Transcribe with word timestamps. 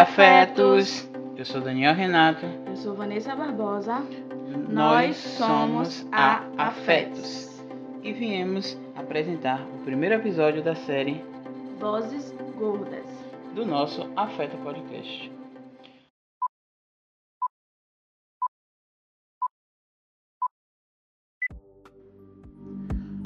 Afetos! 0.00 1.09
Eu 1.40 1.46
sou 1.46 1.62
Daniel 1.62 1.94
Renato. 1.94 2.44
Eu 2.66 2.76
sou 2.76 2.94
Vanessa 2.94 3.34
Barbosa. 3.34 4.02
Nós 4.68 5.16
somos 5.16 6.06
a 6.12 6.44
Afetos. 6.58 7.64
E 8.02 8.12
viemos 8.12 8.78
apresentar 8.94 9.66
o 9.66 9.78
primeiro 9.78 10.16
episódio 10.16 10.62
da 10.62 10.74
série 10.74 11.24
Vozes 11.78 12.34
Gordas. 12.58 13.06
do 13.54 13.64
nosso 13.64 14.06
Afeto 14.16 14.58
Podcast. 14.58 15.32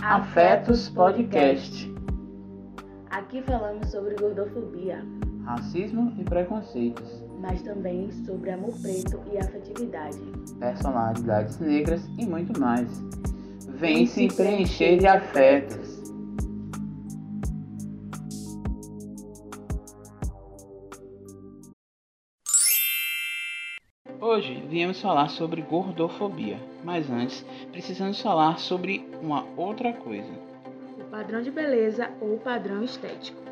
Afetos 0.01 0.88
Podcast. 0.88 1.92
Aqui 3.10 3.42
falamos 3.42 3.90
sobre 3.90 4.15
gordofobia, 4.15 5.04
Racismo 5.45 6.15
e 6.16 6.23
preconceitos. 6.23 7.23
Mas 7.44 7.60
também 7.60 8.10
sobre 8.24 8.50
amor 8.50 8.72
preto 8.80 9.20
e 9.30 9.36
afetividade. 9.36 10.18
personalidades 10.58 11.58
negras 11.60 12.02
e 12.18 12.24
muito 12.24 12.58
mais. 12.58 12.88
Vem 13.68 14.06
se 14.06 14.28
preencher 14.28 14.96
de 14.96 15.06
afetos. 15.06 16.02
Hoje 24.18 24.64
viemos 24.70 25.02
falar 25.02 25.29
sobre 25.29 25.60
gordofobia, 25.60 26.58
mas 26.82 27.10
antes 27.10 27.45
precisamos 27.70 28.23
falar 28.23 28.58
sobre 28.58 29.06
uma 29.20 29.45
outra 29.54 29.92
coisa. 29.92 30.32
O 30.98 31.04
padrão 31.10 31.42
de 31.42 31.51
beleza 31.51 32.10
ou 32.23 32.38
padrão 32.38 32.82
estético. 32.82 33.43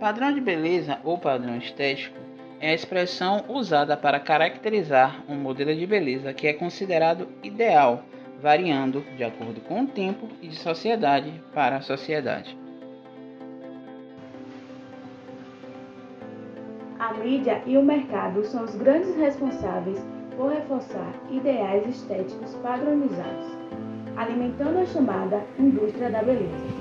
Padrão 0.00 0.32
de 0.32 0.40
beleza 0.40 0.98
ou 1.02 1.18
padrão 1.18 1.56
estético 1.56 2.16
é 2.60 2.70
a 2.70 2.74
expressão 2.74 3.44
usada 3.48 3.96
para 3.96 4.20
caracterizar 4.20 5.24
um 5.28 5.34
modelo 5.34 5.74
de 5.74 5.86
beleza 5.88 6.32
que 6.32 6.46
é 6.46 6.52
considerado 6.52 7.26
ideal, 7.42 8.04
variando 8.40 9.00
de 9.16 9.24
acordo 9.24 9.60
com 9.62 9.82
o 9.82 9.86
tempo 9.88 10.28
e 10.40 10.46
de 10.46 10.56
sociedade 10.56 11.32
para 11.52 11.76
a 11.76 11.80
sociedade. 11.80 12.56
A 17.00 17.14
mídia 17.14 17.60
e 17.66 17.76
o 17.76 17.82
mercado 17.82 18.44
são 18.44 18.64
os 18.64 18.76
grandes 18.76 19.16
responsáveis 19.16 20.00
por 20.36 20.52
reforçar 20.52 21.12
ideais 21.28 21.84
estéticos 21.88 22.54
padronizados, 22.62 23.46
alimentando 24.16 24.78
a 24.78 24.86
chamada 24.86 25.42
indústria 25.58 26.08
da 26.08 26.22
beleza. 26.22 26.77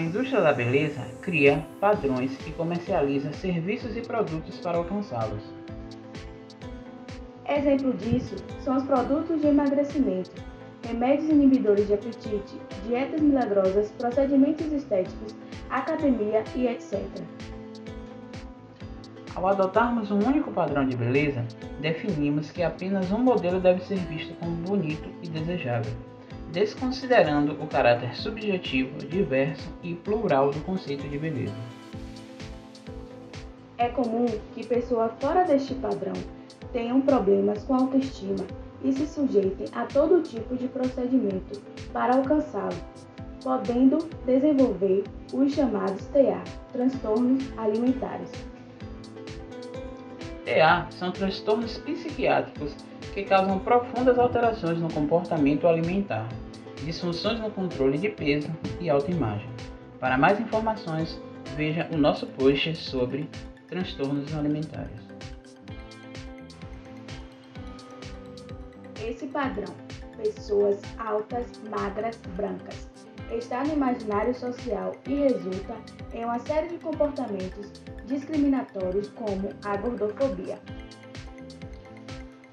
A 0.00 0.02
indústria 0.02 0.40
da 0.40 0.54
beleza 0.54 1.02
cria 1.20 1.62
padrões 1.78 2.32
e 2.46 2.50
comercializa 2.52 3.34
serviços 3.34 3.94
e 3.98 4.00
produtos 4.00 4.56
para 4.56 4.78
alcançá-los. 4.78 5.42
Exemplo 7.46 7.92
disso 7.92 8.34
são 8.64 8.78
os 8.78 8.82
produtos 8.84 9.42
de 9.42 9.48
emagrecimento, 9.48 10.30
remédios 10.88 11.28
inibidores 11.28 11.86
de 11.86 11.92
apetite, 11.92 12.56
dietas 12.86 13.20
milagrosas, 13.20 13.90
procedimentos 13.98 14.72
estéticos, 14.72 15.36
academia 15.68 16.44
e 16.56 16.66
etc. 16.66 17.02
Ao 19.34 19.46
adotarmos 19.48 20.10
um 20.10 20.18
único 20.26 20.50
padrão 20.50 20.86
de 20.88 20.96
beleza, 20.96 21.44
definimos 21.78 22.50
que 22.50 22.62
apenas 22.62 23.12
um 23.12 23.18
modelo 23.18 23.60
deve 23.60 23.84
ser 23.84 23.98
visto 23.98 24.32
como 24.36 24.56
bonito 24.62 25.10
e 25.22 25.28
desejável, 25.28 25.92
desconsiderando 26.50 27.52
o 27.62 27.66
caráter 27.66 28.14
subjetivo, 28.16 28.98
diverso 28.98 29.68
e 29.82 29.94
plural 29.94 30.50
do 30.50 30.60
conceito 30.60 31.08
de 31.08 31.18
beleza. 31.18 31.54
É 33.78 33.88
comum 33.88 34.26
que 34.54 34.66
pessoas 34.66 35.12
fora 35.20 35.44
deste 35.44 35.74
padrão 35.74 36.12
tenham 36.72 37.00
problemas 37.00 37.64
com 37.64 37.74
autoestima 37.74 38.44
e 38.82 38.92
se 38.92 39.06
sujeitem 39.06 39.66
a 39.72 39.84
todo 39.86 40.22
tipo 40.22 40.56
de 40.56 40.68
procedimento 40.68 41.60
para 41.92 42.16
alcançá-lo, 42.16 42.76
podendo 43.42 43.98
desenvolver 44.26 45.04
os 45.32 45.52
chamados 45.54 46.04
TA, 46.06 46.42
transtornos 46.72 47.42
alimentares. 47.56 48.30
TA 50.44 50.86
são 50.90 51.10
transtornos 51.12 51.78
psiquiátricos 51.78 52.74
que 53.12 53.24
causam 53.24 53.58
profundas 53.58 54.18
alterações 54.18 54.78
no 54.78 54.92
comportamento 54.92 55.66
alimentar, 55.66 56.28
disfunções 56.84 57.40
no 57.40 57.50
controle 57.50 57.98
de 57.98 58.08
peso 58.08 58.48
e 58.80 58.88
autoimagem. 58.88 59.48
Para 59.98 60.16
mais 60.16 60.40
informações, 60.40 61.20
veja 61.56 61.88
o 61.92 61.96
nosso 61.96 62.26
post 62.26 62.74
sobre 62.76 63.28
transtornos 63.68 64.34
alimentares. 64.34 65.10
Esse 69.02 69.26
padrão, 69.26 69.74
pessoas 70.16 70.80
altas, 70.98 71.46
magras, 71.70 72.16
brancas, 72.36 72.90
está 73.30 73.62
no 73.64 73.72
imaginário 73.72 74.34
social 74.34 74.92
e 75.08 75.14
resulta 75.14 75.76
em 76.12 76.24
uma 76.24 76.38
série 76.40 76.68
de 76.68 76.78
comportamentos 76.78 77.70
discriminatórios 78.06 79.08
como 79.10 79.50
a 79.64 79.76
gordofobia. 79.76 80.58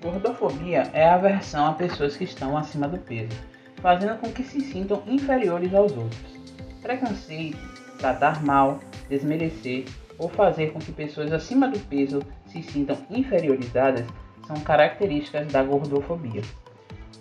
Gordofobia 0.02 0.90
é 0.94 1.08
a 1.08 1.16
aversão 1.16 1.68
a 1.68 1.74
pessoas 1.74 2.16
que 2.16 2.24
estão 2.24 2.56
acima 2.56 2.88
do 2.88 3.00
peso, 3.00 3.36
fazendo 3.78 4.20
com 4.20 4.32
que 4.32 4.44
se 4.44 4.62
sintam 4.62 5.02
inferiores 5.08 5.74
aos 5.74 5.92
outros. 5.92 6.38
Preconceito, 6.82 7.58
tratar 7.98 8.44
mal, 8.44 8.80
desmerecer 9.10 9.86
ou 10.20 10.30
fazer 10.30 10.72
com 10.72 10.80
que 10.80 10.92
pessoas 10.92 11.32
acima 11.32 11.68
do 11.68 11.80
peso 11.80 12.22
se 12.46 12.62
sintam 12.62 12.98
inferiorizadas 13.10 14.06
são 14.46 14.56
características 14.58 15.48
da 15.48 15.64
gordofobia. 15.64 16.42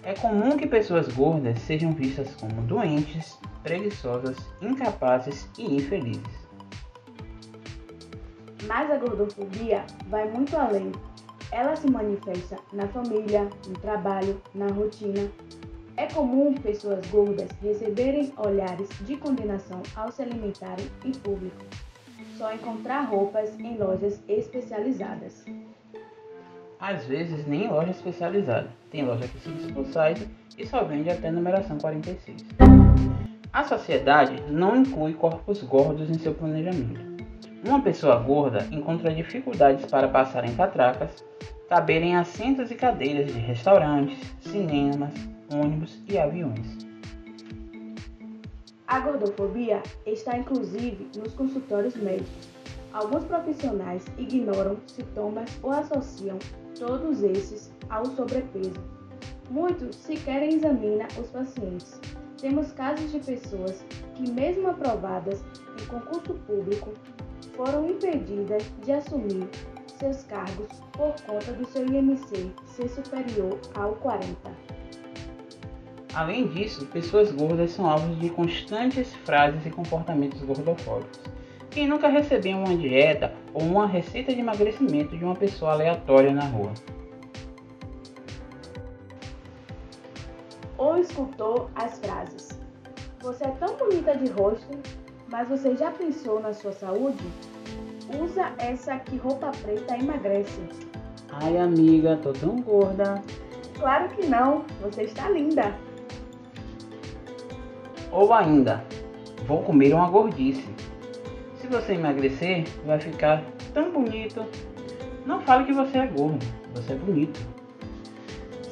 É 0.03 0.13
comum 0.15 0.57
que 0.57 0.67
pessoas 0.67 1.09
gordas 1.09 1.59
sejam 1.61 1.93
vistas 1.93 2.33
como 2.37 2.63
doentes, 2.63 3.39
preguiçosas, 3.63 4.37
incapazes 4.61 5.51
e 5.59 5.77
infelizes. 5.77 6.47
Mas 8.67 8.91
a 8.91 8.99
gordofobia 8.99 9.85
vai 10.09 10.31
muito 10.31 10.57
além. 10.57 10.93
Ela 11.53 11.77
se 11.77 11.91
manifesta 11.91 12.57
na 12.73 12.89
família, 12.89 13.49
no 13.67 13.75
trabalho, 13.79 14.41
na 14.55 14.67
rotina. 14.69 15.31
É 15.97 16.07
comum 16.07 16.53
pessoas 16.55 17.07
gordas 17.07 17.49
receberem 17.63 18.33
olhares 18.37 18.89
de 19.01 19.17
condenação 19.17 19.83
ao 19.95 20.11
se 20.11 20.23
alimentarem 20.23 20.87
em 21.05 21.13
público. 21.13 21.65
Só 22.37 22.53
encontrar 22.53 23.03
roupas 23.03 23.59
em 23.59 23.79
lojas 23.79 24.21
especializadas. 24.29 25.45
Às 26.79 27.07
vezes 27.07 27.47
nem 27.47 27.65
em 27.65 27.69
loja 27.69 27.93
especializada. 27.93 28.69
Tem 28.91 29.05
loja 29.05 29.27
que 29.27 29.39
se 29.39 29.49
dispõe 29.51 29.87
site 29.87 30.29
e 30.59 30.67
só 30.67 30.85
vende 30.85 31.09
até 31.09 31.31
numeração 31.31 31.79
46. 31.79 32.45
A 33.53 33.65
sociedade 33.65 34.43
não 34.51 34.77
inclui 34.77 35.15
corpos 35.15 35.63
gordos 35.63 36.11
em 36.11 36.19
seu 36.19 36.35
planejamento. 36.35 37.16
Uma 37.67 37.83
pessoa 37.83 38.15
gorda 38.21 38.65
encontra 38.71 39.13
dificuldades 39.13 39.87
para 39.87 40.07
passar 40.07 40.45
em 40.45 40.55
catracas, 40.55 41.25
caber 41.69 42.01
em 42.01 42.15
assentos 42.15 42.71
e 42.71 42.77
cadeiras 42.77 43.27
de 43.27 43.41
restaurantes, 43.41 44.17
cinemas, 44.39 45.13
ônibus 45.53 46.01
e 46.09 46.17
aviões. 46.17 46.79
A 48.87 49.01
gordofobia 49.01 49.83
está 50.07 50.39
inclusive 50.39 51.09
nos 51.17 51.35
consultórios 51.35 51.97
médicos. 51.97 52.49
Alguns 52.93 53.25
profissionais 53.25 54.05
ignoram 54.17 54.77
sintomas 54.87 55.51
ou 55.61 55.73
associam 55.73 56.39
todos 56.79 57.21
esses 57.25 57.75
ao 57.91 58.07
sobrepeso. 58.07 58.81
Muitos 59.51 59.97
sequer 59.97 60.45
examinam 60.45 61.09
os 61.21 61.29
pacientes. 61.31 62.01
Temos 62.41 62.71
casos 62.71 63.11
de 63.11 63.19
pessoas 63.19 63.85
que, 64.15 64.31
mesmo 64.31 64.69
aprovadas 64.69 65.43
em 65.83 65.87
concurso 65.87 66.35
público, 66.47 66.93
foram 67.57 67.89
impedidas 67.89 68.63
de 68.85 68.93
assumir 68.93 69.49
seus 69.99 70.23
cargos 70.25 70.69
por 70.93 71.15
conta 71.23 71.53
do 71.53 71.67
seu 71.67 71.87
IMC 71.87 72.53
ser 72.67 72.89
superior 72.89 73.59
ao 73.75 73.95
40. 73.95 74.37
Além 76.15 76.49
disso, 76.49 76.87
pessoas 76.87 77.33
gordas 77.33 77.73
são 77.73 77.87
alvos 77.87 78.19
de 78.19 78.31
constantes 78.31 79.15
frases 79.17 79.65
e 79.67 79.71
comportamentos 79.71 80.41
gordofóbicos, 80.43 81.21
Quem 81.71 81.87
nunca 81.87 82.09
recebeu 82.09 82.57
uma 82.57 82.75
dieta 82.75 83.35
ou 83.53 83.63
uma 83.63 83.87
receita 83.87 84.33
de 84.33 84.41
emagrecimento 84.41 85.15
de 85.15 85.23
uma 85.23 85.37
pessoa 85.37 85.73
aleatória 85.73 86.33
na 86.33 86.47
rua? 86.47 86.73
Ou 90.79 90.97
escutou 90.97 91.71
as 91.75 91.99
frases: 91.99 92.59
Você 93.21 93.45
é 93.45 93.51
tão 93.51 93.77
bonita 93.77 94.17
de 94.17 94.31
rosto, 94.31 94.79
mas 95.29 95.49
você 95.49 95.77
já 95.77 95.91
pensou 95.91 96.41
na 96.41 96.53
sua 96.53 96.73
saúde? 96.73 97.25
Usa 98.23 98.53
essa 98.59 98.95
aqui 98.95 99.17
roupa 99.17 99.51
preta 99.63 99.97
emagrece. 99.97 100.61
Ai, 101.31 101.59
amiga, 101.59 102.19
tô 102.23 102.33
tão 102.33 102.61
gorda. 102.61 103.23
Claro 103.79 104.09
que 104.11 104.27
não, 104.27 104.65
você 104.81 105.03
está 105.03 105.29
linda. 105.29 105.75
Ou 108.13 108.33
ainda, 108.33 108.85
vou 109.47 109.63
comer 109.63 109.93
uma 109.93 110.09
gordice. 110.09 110.67
Se 111.61 111.67
você 111.67 111.95
emagrecer, 111.95 112.65
vai 112.87 113.01
ficar 113.01 113.43
tão 113.75 113.91
bonito. 113.91 114.47
Não 115.27 115.41
fale 115.41 115.65
que 115.65 115.73
você 115.73 115.99
é 115.99 116.07
gordo, 116.07 116.47
você 116.75 116.93
é 116.93 116.97
bonito. 116.97 117.41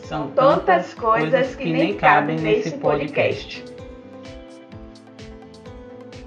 São 0.05 0.29
tantas 0.31 0.95
coisas 0.95 1.57
que 1.57 1.73
nem 1.73 1.97
cabem 1.97 2.39
nesse 2.39 2.79
podcast. 2.79 3.74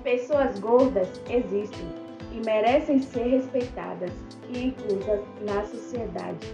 Pessoas 0.07 0.57
gordas 0.59 1.09
existem 1.29 1.85
e 2.31 2.39
merecem 2.45 3.01
ser 3.01 3.27
respeitadas 3.27 4.13
e 4.47 4.67
inclusas 4.67 5.19
na 5.41 5.65
sociedade 5.65 6.47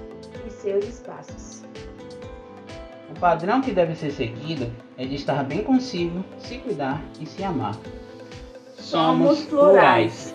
e 0.44 0.50
seus 0.50 0.84
espaços. 0.86 1.64
O 3.16 3.20
padrão 3.20 3.62
que 3.62 3.72
deve 3.72 3.94
ser 3.94 4.10
seguido 4.10 4.74
é 4.98 5.06
de 5.06 5.14
estar 5.14 5.44
bem 5.44 5.64
consigo, 5.64 6.26
se 6.40 6.58
cuidar 6.58 7.00
e 7.22 7.28
se 7.28 7.44
amar. 7.44 7.76
Somos 8.74 9.46
plurais. 9.46 10.34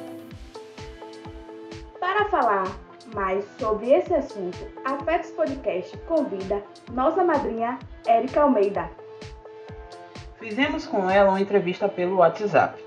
Para 1.99 2.27
falar 2.27 2.69
mais 3.13 3.45
sobre 3.59 3.95
esse 3.95 4.15
assunto, 4.15 4.59
a 4.85 4.97
FETS 4.99 5.33
Podcast 5.33 5.99
convida 6.07 6.63
nossa 6.93 7.25
madrinha 7.25 7.81
Érica 8.07 8.43
Almeida. 8.43 8.89
Fizemos 10.39 10.87
com 10.87 11.11
ela 11.11 11.31
uma 11.31 11.41
entrevista 11.41 11.89
pelo 11.89 12.19
WhatsApp. 12.19 12.87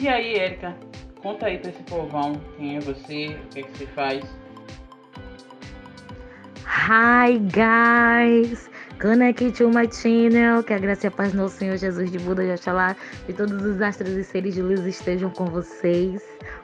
E 0.00 0.08
aí, 0.08 0.34
Érica, 0.36 0.74
conta 1.20 1.44
aí 1.44 1.58
pra 1.58 1.68
esse 1.68 1.82
povão 1.82 2.32
quem 2.56 2.78
é 2.78 2.80
você, 2.80 3.36
o 3.44 3.48
que, 3.48 3.60
é 3.60 3.62
que 3.62 3.76
você 3.76 3.86
faz. 3.88 4.24
Hi 6.64 7.38
guys! 7.38 8.70
Connect 8.98 9.52
to 9.52 9.68
my 9.68 9.86
channel, 9.92 10.62
que 10.62 10.72
a 10.72 10.78
graça 10.78 11.06
e 11.06 11.08
a 11.08 11.10
paz 11.10 11.34
do 11.34 11.46
Senhor 11.50 11.76
Jesus 11.76 12.10
de 12.10 12.18
Buda 12.18 12.42
de 12.42 12.52
Oxalá, 12.52 12.96
de 13.26 13.34
todos 13.34 13.62
os 13.62 13.82
astros 13.82 14.12
e 14.12 14.24
seres 14.24 14.54
de 14.54 14.62
luz 14.62 14.86
estejam 14.86 15.28
com 15.28 15.44
vocês. 15.44 16.22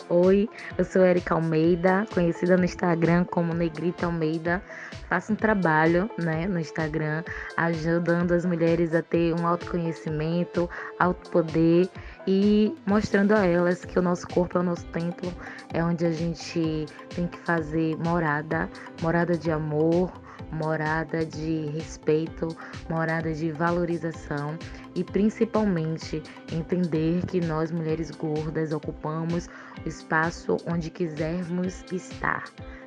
Oi, 0.09 0.49
eu 0.79 0.85
sou 0.85 1.05
Erika 1.05 1.35
Almeida, 1.35 2.07
conhecida 2.15 2.57
no 2.57 2.65
Instagram 2.65 3.25
como 3.25 3.53
Negrita 3.53 4.07
Almeida. 4.07 4.63
Faço 5.11 5.35
um 5.35 5.37
trabalho 5.37 6.11
né, 6.19 6.47
no 6.47 6.59
Instagram, 6.59 7.23
ajudando 7.57 8.33
as 8.33 8.47
mulheres 8.47 8.95
a 8.95 9.03
ter 9.03 9.35
um 9.35 9.47
autoconhecimento, 9.47 10.71
autopoder 10.99 11.89
e 12.27 12.75
mostrando 12.85 13.33
a 13.33 13.47
elas 13.47 13.85
que 13.85 13.99
o 13.99 14.03
nosso 14.03 14.27
corpo 14.29 14.59
é 14.59 14.61
o 14.61 14.65
nosso 14.65 14.85
templo, 14.87 15.33
é 15.73 15.83
onde 15.83 16.05
a 16.05 16.11
gente 16.11 16.87
tem 17.15 17.27
que 17.27 17.39
fazer 17.39 17.97
morada, 17.99 18.69
morada 19.01 19.37
de 19.37 19.51
amor, 19.51 20.13
morada 20.51 21.25
de 21.25 21.67
respeito, 21.67 22.49
morada 22.89 23.33
de 23.33 23.51
valorização 23.53 24.59
e 24.95 25.05
principalmente 25.05 26.23
entender 26.53 27.25
que 27.27 27.41
nós 27.41 27.71
mulheres 27.71 28.11
gordas 28.11 28.73
ocupamos 28.73 29.49
o 29.85 29.89
espaço 29.89 30.57
onde 30.67 30.91
quisermos 30.91 31.85
estar, 31.93 32.45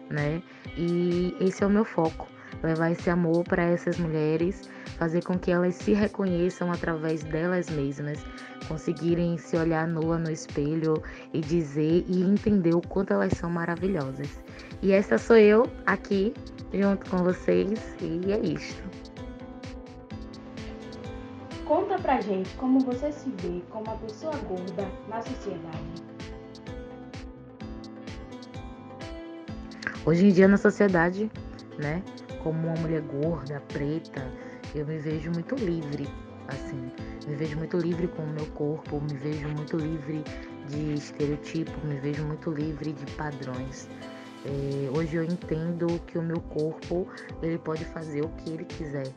né? 0.09 0.41
E 0.77 1.35
esse 1.39 1.63
é 1.63 1.67
o 1.67 1.69
meu 1.69 1.85
foco 1.85 2.27
levar 2.63 2.91
esse 2.91 3.09
amor 3.09 3.43
para 3.43 3.63
essas 3.63 3.97
mulheres, 3.97 4.69
fazer 4.97 5.23
com 5.23 5.37
que 5.37 5.51
elas 5.51 5.75
se 5.75 5.93
reconheçam 5.93 6.71
através 6.71 7.23
delas 7.23 7.69
mesmas, 7.69 8.23
conseguirem 8.67 9.37
se 9.37 9.57
olhar 9.57 9.87
nua 9.87 10.17
no 10.17 10.31
espelho 10.31 11.01
e 11.33 11.41
dizer 11.41 12.03
e 12.07 12.21
entender 12.21 12.75
o 12.75 12.81
quanto 12.81 13.13
elas 13.13 13.33
são 13.33 13.49
maravilhosas. 13.49 14.41
E 14.81 14.91
essa 14.91 15.17
sou 15.17 15.37
eu 15.37 15.69
aqui 15.85 16.33
junto 16.73 17.09
com 17.09 17.17
vocês 17.17 17.95
e 18.01 18.31
é 18.31 18.39
isso. 18.39 18.81
Conta 21.65 21.99
pra 21.99 22.19
gente 22.19 22.49
como 22.55 22.79
você 22.79 23.11
se 23.11 23.29
vê 23.41 23.61
como 23.69 23.85
uma 23.85 23.97
pessoa 23.97 24.35
gorda 24.37 24.87
na 25.07 25.21
sociedade. 25.21 26.09
Hoje 30.05 30.25
em 30.25 30.31
dia 30.31 30.47
na 30.47 30.57
sociedade, 30.57 31.29
né, 31.77 32.01
como 32.43 32.67
uma 32.67 32.75
mulher 32.75 33.01
gorda, 33.01 33.61
preta, 33.67 34.31
eu 34.75 34.85
me 34.85 34.97
vejo 34.97 35.31
muito 35.31 35.55
livre, 35.55 36.07
assim, 36.47 36.91
me 37.27 37.35
vejo 37.35 37.57
muito 37.57 37.77
livre 37.77 38.07
com 38.07 38.23
o 38.23 38.27
meu 38.27 38.45
corpo, 38.47 39.01
me 39.01 39.15
vejo 39.17 39.47
muito 39.49 39.77
livre 39.77 40.23
de 40.67 40.93
estereotipo, 40.93 41.71
me 41.85 41.99
vejo 41.99 42.23
muito 42.25 42.51
livre 42.51 42.93
de 42.93 43.05
padrões. 43.13 43.89
É, 44.45 44.89
hoje 44.97 45.17
eu 45.17 45.23
entendo 45.23 45.99
que 46.07 46.17
o 46.17 46.23
meu 46.23 46.39
corpo 46.41 47.07
ele 47.41 47.57
pode 47.57 47.83
fazer 47.85 48.21
o 48.21 48.29
que 48.29 48.51
ele 48.51 48.65
quiser, 48.65 49.07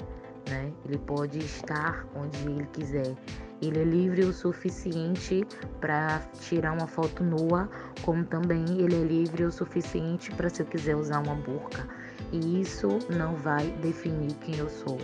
né? 0.49 0.73
Ele 0.85 0.99
pode 0.99 1.39
estar 1.39 2.07
onde 2.15 2.39
ele 2.45 2.67
quiser. 2.73 3.15
Ele 3.61 3.79
é 3.79 3.85
livre 3.85 4.25
o 4.25 4.33
suficiente 4.33 5.47
para 5.81 6.21
tirar 6.41 6.73
uma 6.73 6.89
foto 6.89 7.23
nua, 7.23 7.71
como 8.03 8.25
também 8.25 8.65
ele 8.81 8.97
é 8.97 9.05
livre 9.05 9.45
o 9.45 9.53
suficiente 9.53 10.33
para 10.33 10.51
se 10.51 10.63
eu 10.63 10.67
quiser 10.67 10.97
usar 10.97 11.21
uma 11.21 11.37
burca. 11.37 11.87
E 12.33 12.61
isso 12.61 12.99
não 13.11 13.37
vai 13.37 13.71
definir 13.83 14.33
quem 14.37 14.57
eu 14.57 14.69
sou. 14.69 14.99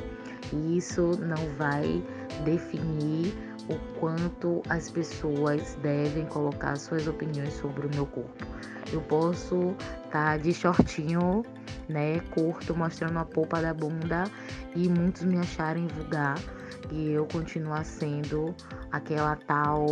E 0.52 0.78
isso 0.78 1.12
não 1.18 1.54
vai 1.56 2.02
definir 2.44 3.34
o 3.68 3.98
quanto 4.00 4.62
as 4.68 4.90
pessoas 4.90 5.76
devem 5.82 6.24
colocar 6.26 6.76
suas 6.76 7.06
opiniões 7.06 7.52
sobre 7.52 7.86
o 7.86 7.90
meu 7.94 8.06
corpo. 8.06 8.46
Eu 8.90 9.02
posso 9.02 9.74
estar 10.06 10.10
tá 10.10 10.36
de 10.38 10.54
shortinho, 10.54 11.44
né, 11.88 12.20
curto, 12.30 12.74
mostrando 12.74 13.18
a 13.18 13.24
polpa 13.24 13.60
da 13.60 13.74
bunda 13.74 14.24
e 14.74 14.88
muitos 14.88 15.22
me 15.24 15.38
acharem 15.38 15.86
vulgar 15.88 16.38
e 16.90 17.10
eu 17.10 17.26
continuar 17.26 17.84
sendo 17.84 18.54
aquela 18.90 19.36
tal 19.36 19.86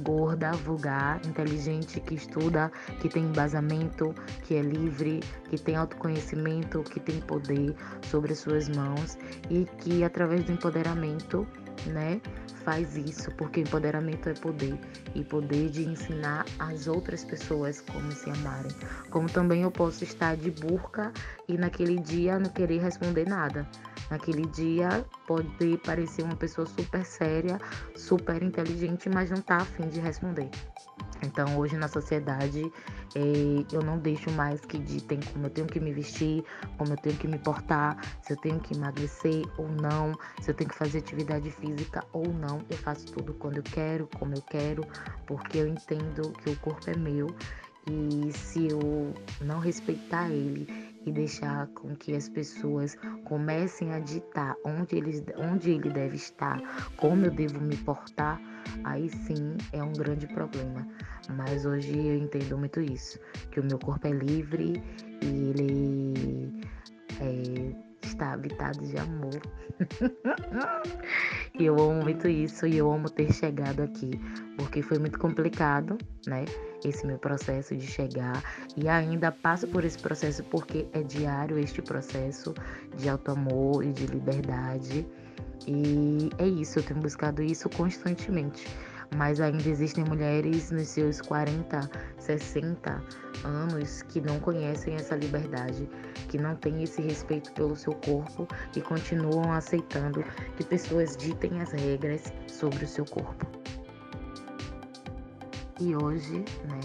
gorda, 0.00 0.52
vulgar, 0.52 1.24
inteligente, 1.26 2.00
que 2.00 2.14
estuda, 2.14 2.70
que 3.00 3.08
tem 3.08 3.24
embasamento, 3.24 4.14
que 4.44 4.54
é 4.54 4.62
livre, 4.62 5.20
que 5.48 5.58
tem 5.58 5.76
autoconhecimento, 5.76 6.82
que 6.82 7.00
tem 7.00 7.20
poder 7.20 7.74
sobre 8.02 8.32
as 8.32 8.38
suas 8.38 8.68
mãos 8.68 9.16
e 9.48 9.64
que 9.78 10.04
através 10.04 10.44
do 10.44 10.52
empoderamento, 10.52 11.46
né, 11.86 12.20
faz 12.64 12.96
isso, 12.96 13.30
porque 13.36 13.60
empoderamento 13.60 14.28
é 14.28 14.34
poder 14.34 14.76
e 15.14 15.22
poder 15.22 15.70
de 15.70 15.84
ensinar 15.84 16.44
as 16.58 16.88
outras 16.88 17.24
pessoas 17.24 17.80
como 17.80 18.10
se 18.10 18.28
amarem. 18.28 18.72
Como 19.08 19.30
também 19.30 19.62
eu 19.62 19.70
posso 19.70 20.02
estar 20.02 20.36
de 20.36 20.50
burca 20.50 21.12
e 21.46 21.56
naquele 21.56 21.96
dia 22.00 22.38
não 22.38 22.50
querer 22.50 22.82
responder 22.82 23.24
nada. 23.28 23.66
Naquele 24.10 24.46
dia 24.46 25.04
pode 25.26 25.78
parecer 25.78 26.22
uma 26.22 26.36
pessoa 26.36 26.66
super 26.66 27.04
séria, 27.04 27.60
super 27.94 28.42
inteligente, 28.42 29.08
mas 29.08 29.30
não 29.30 29.40
tá 29.40 29.58
afim 29.58 29.88
de 29.88 30.00
responder. 30.00 30.48
Então 31.22 31.56
hoje 31.58 31.76
na 31.76 31.88
sociedade 31.88 32.70
é, 33.14 33.64
eu 33.72 33.82
não 33.82 33.98
deixo 33.98 34.30
mais 34.32 34.60
que 34.60 34.78
ditem 34.78 35.18
como 35.32 35.46
eu 35.46 35.50
tenho 35.50 35.66
que 35.66 35.80
me 35.80 35.92
vestir, 35.92 36.44
como 36.76 36.92
eu 36.92 36.96
tenho 36.96 37.16
que 37.16 37.26
me 37.26 37.38
portar, 37.38 37.96
se 38.20 38.32
eu 38.32 38.36
tenho 38.36 38.60
que 38.60 38.74
emagrecer 38.74 39.44
ou 39.56 39.68
não, 39.68 40.16
se 40.40 40.50
eu 40.50 40.54
tenho 40.54 40.70
que 40.70 40.76
fazer 40.76 40.98
atividade 40.98 41.50
física 41.50 42.04
ou 42.12 42.28
não. 42.28 42.60
Eu 42.68 42.76
faço 42.76 43.06
tudo 43.06 43.34
quando 43.34 43.56
eu 43.56 43.62
quero, 43.62 44.08
como 44.18 44.34
eu 44.34 44.42
quero, 44.42 44.86
porque 45.26 45.58
eu 45.58 45.66
entendo 45.66 46.32
que 46.44 46.50
o 46.50 46.56
corpo 46.56 46.90
é 46.90 46.96
meu 46.96 47.34
e 47.88 48.32
se 48.32 48.68
eu 48.68 49.14
não 49.40 49.58
respeitar 49.58 50.28
ele 50.28 50.66
e 51.06 51.12
deixar 51.12 51.68
com 51.68 51.94
que 51.94 52.14
as 52.14 52.28
pessoas 52.28 52.96
comecem 53.24 53.92
a 53.94 54.00
ditar 54.00 54.56
onde, 54.64 54.96
eles, 54.96 55.22
onde 55.36 55.70
ele 55.70 55.88
deve 55.88 56.16
estar, 56.16 56.60
como 56.96 57.26
eu 57.26 57.30
devo 57.30 57.60
me 57.60 57.76
portar, 57.76 58.40
aí 58.84 59.08
sim 59.08 59.56
é 59.72 59.82
um 59.82 59.92
grande 59.92 60.26
problema. 60.26 60.86
Mas 61.36 61.64
hoje 61.64 61.96
eu 61.96 62.16
entendo 62.16 62.58
muito 62.58 62.80
isso, 62.80 63.18
que 63.50 63.60
o 63.60 63.64
meu 63.64 63.78
corpo 63.78 64.06
é 64.06 64.10
livre 64.10 64.82
e 65.22 65.26
ele 65.26 65.95
está 68.46 68.68
habitado 68.68 68.86
de 68.86 68.98
amor. 68.98 69.40
e 71.58 71.64
eu 71.64 71.74
amo 71.74 72.02
muito 72.02 72.28
isso 72.28 72.66
e 72.66 72.76
eu 72.76 72.90
amo 72.90 73.08
ter 73.10 73.32
chegado 73.32 73.82
aqui, 73.82 74.20
porque 74.56 74.82
foi 74.82 74.98
muito 74.98 75.18
complicado, 75.18 75.98
né? 76.26 76.44
Esse 76.84 77.06
meu 77.06 77.18
processo 77.18 77.76
de 77.76 77.86
chegar 77.86 78.42
e 78.76 78.88
ainda 78.88 79.32
passo 79.32 79.66
por 79.66 79.84
esse 79.84 79.98
processo 79.98 80.44
porque 80.44 80.86
é 80.92 81.02
diário 81.02 81.58
este 81.58 81.82
processo 81.82 82.54
de 82.96 83.08
auto-amor 83.08 83.84
e 83.84 83.92
de 83.92 84.06
liberdade. 84.06 85.06
E 85.66 86.30
é 86.38 86.46
isso, 86.46 86.78
eu 86.78 86.82
tenho 86.82 87.00
buscado 87.00 87.42
isso 87.42 87.68
constantemente. 87.70 88.66
Mas 89.14 89.40
ainda 89.40 89.68
existem 89.68 90.04
mulheres 90.04 90.70
nos 90.70 90.88
seus 90.88 91.20
40, 91.20 91.88
60 92.18 93.02
anos 93.44 94.02
que 94.02 94.20
não 94.20 94.40
conhecem 94.40 94.94
essa 94.94 95.14
liberdade, 95.14 95.88
que 96.28 96.38
não 96.38 96.56
têm 96.56 96.82
esse 96.82 97.00
respeito 97.02 97.52
pelo 97.52 97.76
seu 97.76 97.94
corpo 97.94 98.48
e 98.74 98.80
continuam 98.80 99.52
aceitando 99.52 100.24
que 100.56 100.64
pessoas 100.64 101.16
ditem 101.16 101.60
as 101.60 101.72
regras 101.72 102.32
sobre 102.46 102.84
o 102.84 102.88
seu 102.88 103.04
corpo. 103.04 103.46
E 105.78 105.94
hoje, 105.94 106.44
né, 106.64 106.80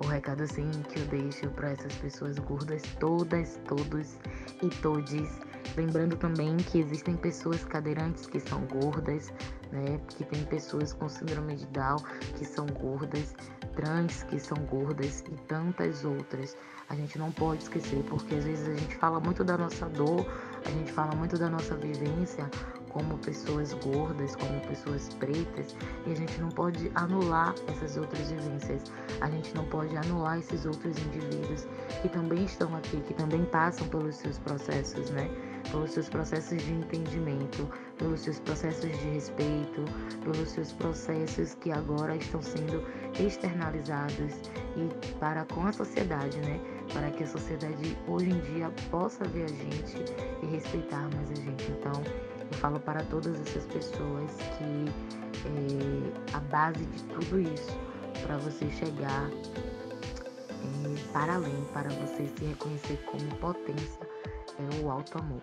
o 0.00 0.06
recado 0.06 0.42
assim 0.42 0.70
que 0.88 1.00
eu 1.00 1.06
deixo 1.06 1.48
para 1.50 1.70
essas 1.70 1.94
pessoas 1.96 2.38
gordas, 2.38 2.82
todas, 3.00 3.60
todos 3.66 4.16
e 4.62 4.68
todes, 4.80 5.40
lembrando 5.76 6.16
também 6.16 6.56
que 6.56 6.78
existem 6.78 7.16
pessoas 7.16 7.64
cadeirantes 7.64 8.26
que 8.26 8.40
são 8.40 8.60
gordas, 8.66 9.32
né, 9.72 10.00
que 10.08 10.24
tem 10.24 10.44
pessoas 10.44 10.92
com 10.92 11.08
síndrome 11.08 11.56
de 11.56 11.66
Down 11.66 11.98
que 12.36 12.44
são 12.44 12.66
gordas, 12.66 13.34
trans 13.74 14.22
que 14.24 14.38
são 14.38 14.56
gordas 14.66 15.20
e 15.30 15.34
tantas 15.46 16.04
outras. 16.04 16.56
A 16.88 16.94
gente 16.94 17.18
não 17.18 17.30
pode 17.30 17.64
esquecer, 17.64 18.02
porque 18.04 18.34
às 18.34 18.44
vezes 18.44 18.68
a 18.68 18.74
gente 18.74 18.96
fala 18.96 19.20
muito 19.20 19.44
da 19.44 19.58
nossa 19.58 19.86
dor, 19.88 20.26
a 20.64 20.70
gente 20.70 20.90
fala 20.90 21.14
muito 21.14 21.36
da 21.38 21.50
nossa 21.50 21.76
vivência, 21.76 22.50
como 22.90 23.18
pessoas 23.18 23.72
gordas, 23.74 24.34
como 24.36 24.60
pessoas 24.62 25.08
pretas, 25.14 25.76
e 26.06 26.12
a 26.12 26.14
gente 26.14 26.40
não 26.40 26.48
pode 26.48 26.90
anular 26.94 27.54
essas 27.68 27.96
outras 27.96 28.30
vivências. 28.30 28.84
A 29.20 29.30
gente 29.30 29.54
não 29.54 29.64
pode 29.66 29.96
anular 29.96 30.38
esses 30.38 30.64
outros 30.64 30.96
indivíduos 30.98 31.66
que 32.02 32.08
também 32.08 32.44
estão 32.44 32.74
aqui, 32.76 33.00
que 33.02 33.14
também 33.14 33.44
passam 33.46 33.86
pelos 33.88 34.16
seus 34.16 34.38
processos, 34.38 35.10
né? 35.10 35.28
Pelos 35.70 35.90
seus 35.90 36.08
processos 36.08 36.62
de 36.62 36.72
entendimento, 36.72 37.68
pelos 37.98 38.20
seus 38.20 38.40
processos 38.40 38.90
de 38.90 39.08
respeito, 39.08 39.84
pelos 40.22 40.48
seus 40.50 40.72
processos 40.72 41.54
que 41.54 41.70
agora 41.70 42.16
estão 42.16 42.40
sendo 42.40 42.82
externalizados 43.18 44.34
e 44.76 45.14
para 45.18 45.44
com 45.46 45.66
a 45.66 45.72
sociedade, 45.72 46.38
né? 46.38 46.60
Para 46.92 47.10
que 47.10 47.24
a 47.24 47.26
sociedade 47.26 47.98
hoje 48.06 48.30
em 48.30 48.40
dia 48.40 48.70
possa 48.90 49.24
ver 49.24 49.44
a 49.44 49.48
gente 49.48 50.04
e 50.42 50.46
respeitar 50.46 51.08
mais 51.14 51.30
a 51.30 51.34
gente. 51.34 51.70
Então, 51.70 51.92
eu 52.50 52.58
falo 52.58 52.80
para 52.80 53.02
todas 53.04 53.40
essas 53.40 53.66
pessoas 53.66 54.30
que 54.56 54.86
é, 55.46 56.34
a 56.34 56.40
base 56.40 56.84
de 56.84 57.02
tudo 57.04 57.40
isso, 57.40 57.78
para 58.22 58.36
você 58.38 58.68
chegar 58.70 59.30
é, 59.30 61.12
para 61.12 61.34
além, 61.34 61.64
para 61.72 61.88
você 61.90 62.26
se 62.26 62.44
reconhecer 62.44 62.96
como 63.04 63.26
potência, 63.36 64.00
é 64.58 64.84
o 64.84 64.90
alto 64.90 65.18
amor. 65.18 65.42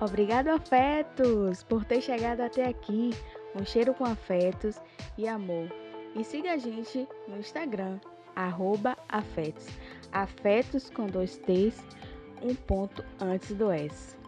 Obrigado, 0.00 0.48
afetos, 0.48 1.62
por 1.62 1.84
ter 1.84 2.00
chegado 2.00 2.40
até 2.40 2.66
aqui. 2.66 3.10
Um 3.54 3.64
cheiro 3.64 3.94
com 3.94 4.04
afetos 4.04 4.80
e 5.16 5.28
amor. 5.28 5.70
E 6.16 6.24
siga 6.24 6.54
a 6.54 6.56
gente 6.56 7.06
no 7.28 7.38
Instagram, 7.38 8.00
arroba 8.34 8.96
afetos. 9.08 9.66
Afetos 10.10 10.90
com 10.90 11.06
dois 11.06 11.36
T's, 11.36 11.80
um 12.42 12.54
ponto 12.54 13.04
antes 13.20 13.54
do 13.54 13.70
S. 13.70 14.21